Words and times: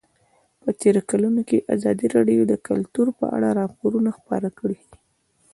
په 0.61 0.69
تېرو 0.79 1.01
کلونو 1.11 1.41
کې 1.49 1.65
ازادي 1.75 2.05
راډیو 2.15 2.41
د 2.47 2.53
کلتور 2.67 3.07
په 3.19 3.25
اړه 3.35 3.47
راپورونه 3.59 4.09
خپاره 4.17 4.49
کړي 4.59 4.79
دي. 4.89 4.95